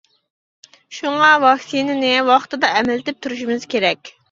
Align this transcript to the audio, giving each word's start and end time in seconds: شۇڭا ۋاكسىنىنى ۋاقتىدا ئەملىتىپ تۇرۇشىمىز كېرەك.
شۇڭا 0.99 1.27
ۋاكسىنىنى 1.43 2.11
ۋاقتىدا 2.31 2.73
ئەملىتىپ 2.79 3.23
تۇرۇشىمىز 3.29 3.71
كېرەك. 3.77 4.15